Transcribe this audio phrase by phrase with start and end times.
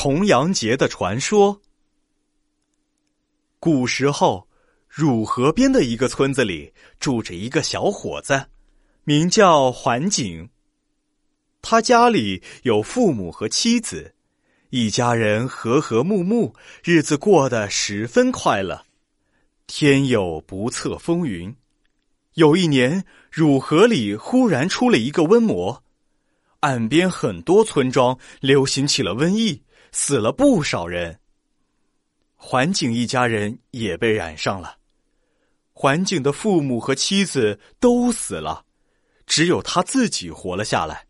[0.00, 1.60] 重阳节的传说。
[3.58, 4.46] 古时候，
[4.86, 8.46] 汝河边的一个村子里住着一个小伙子，
[9.02, 10.50] 名叫桓景。
[11.62, 14.14] 他家里有父母和妻子，
[14.70, 16.54] 一家人和和睦睦，
[16.84, 18.84] 日子过得十分快乐。
[19.66, 21.56] 天有不测风云，
[22.34, 25.82] 有一年，汝河里忽然出了一个瘟魔，
[26.60, 29.60] 岸边很多村庄流行起了瘟疫，
[30.00, 31.18] 死了不少人。
[32.36, 34.76] 环景一家人也被染上了，
[35.72, 38.64] 环景的父母和妻子都死了，
[39.26, 41.04] 只有他自己活了下来。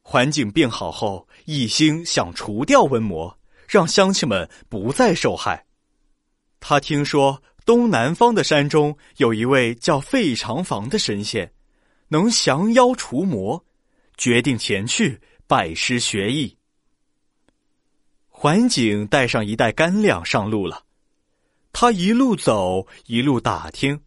[0.00, 3.38] 环境病好后，一心想除掉瘟魔，
[3.68, 5.66] 让乡亲们不再受害。
[6.58, 11.52] 他听说东南方的山中有一位叫费长房的神仙，
[12.08, 13.62] 能降妖除魔，
[14.16, 16.57] 决定前去拜师学艺。
[18.40, 20.84] 环景带上一袋干粮上路了，
[21.72, 24.00] 他一路走，一路打听，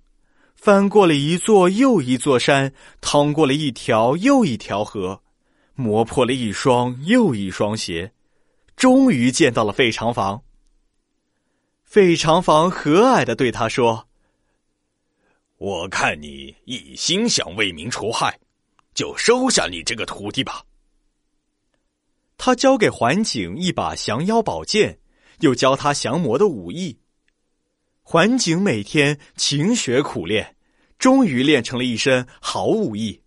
[0.55, 5.21] 翻过了一座又一座山，趟过了一条又一条河，
[5.75, 8.13] 磨破了一双又一双鞋，
[8.77, 10.41] 终于见到了费长房。
[11.83, 14.07] 费长房和蔼的对他说
[15.59, 18.39] ：“我看你一心想为民除害，
[18.93, 20.63] 就收下你这个徒弟吧。”
[22.43, 24.97] 他交给环景一把降妖宝剑，
[25.41, 26.97] 又教他降魔的武艺。
[28.01, 30.55] 环景每天勤学苦练，
[30.97, 33.21] 终于练成了一身好武艺。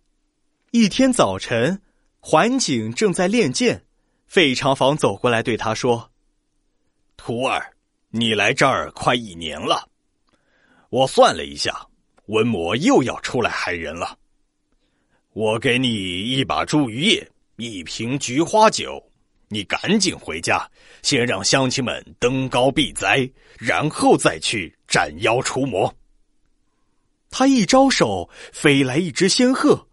[0.71, 1.81] 一天早晨，
[2.19, 3.85] 环景正在练剑，
[4.27, 6.11] 费长房走过来对他说
[7.15, 7.71] ：“徒儿，
[8.09, 9.87] 你来这儿快一年了，
[10.89, 11.87] 我算了一下，
[12.27, 14.19] 瘟魔又要出来害人了。
[15.31, 17.25] 我给你一把茱萸叶。”
[17.57, 19.01] 一瓶菊花酒，
[19.47, 20.69] 你赶紧回家，
[21.01, 25.93] 先让乡亲们登高避灾，然后再去斩妖除魔。
[27.29, 29.87] 他一招手，飞来一只仙鹤，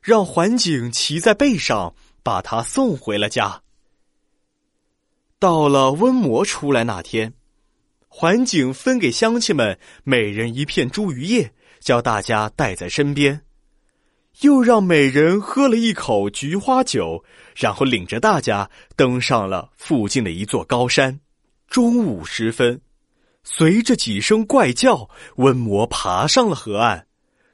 [0.00, 3.62] 让环景骑在背上，把他送回了家。
[5.38, 7.34] 到了瘟魔出来那天，
[8.08, 13.42] 环景分给乡亲们每人一片茱萸叶，叫大家带在身边。
[14.40, 17.22] 又让每人喝了一口菊花酒，
[17.54, 21.20] 然后领着大家登上了附近的一座高山。
[21.68, 22.80] 中午时分，
[23.44, 27.06] 随着几声怪叫，瘟魔爬上了河岸，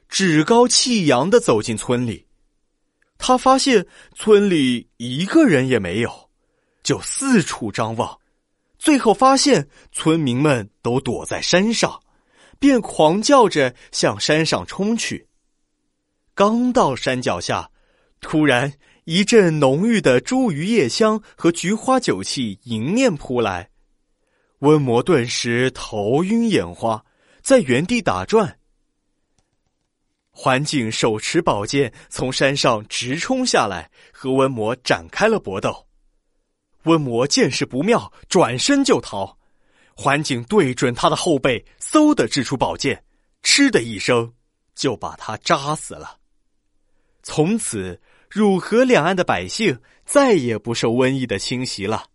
[0.07, 2.25] 趾高气扬的走进村里。
[3.17, 3.85] 他发现
[4.15, 6.29] 村里一个人也没有，
[6.83, 8.17] 就四处张望，
[8.77, 12.01] 最后发现村民们都躲在山上，
[12.59, 15.28] 便狂叫着向山上冲去。
[16.39, 17.69] 刚到山脚下，
[18.21, 18.71] 突然
[19.03, 23.69] 一阵浓郁的茱萸叶香和菊花酒气迎面扑来，
[24.61, 27.03] 瘟魔顿时头晕眼花，
[27.41, 28.57] 在原地打转。
[30.31, 35.87] 环境手持宝剑从山上直冲下来，和瘟魔展开了搏斗。
[36.85, 39.37] 瘟魔见势不妙，转身就逃，
[39.93, 43.03] 环景对准他的后背，嗖的掷出宝剑，
[43.43, 44.31] 嗤的一声，
[44.73, 46.15] 就把他扎死了。
[47.31, 52.05] 从此，汝河两岸的百姓再也不受瘟疫的侵袭了。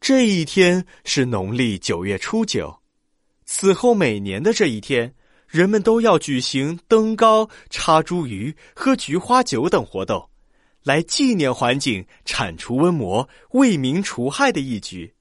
[0.00, 2.76] 这一天是农历九月初九，
[3.44, 5.14] 此后每年的这一天，
[5.46, 10.28] 人们都要举行登高、插茱萸、喝菊花酒等活动，
[10.82, 15.14] 来纪念环境铲除瘟魔、为民除害的义举。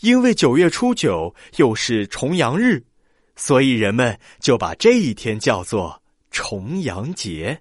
[0.00, 2.82] 因为九月初九又是重阳日，
[3.36, 6.02] 所以人们就把这一天叫做。
[6.30, 7.58] 重阳节。